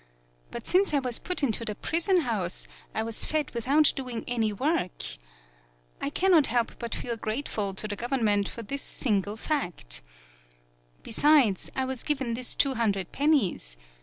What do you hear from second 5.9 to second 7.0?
I cannot help but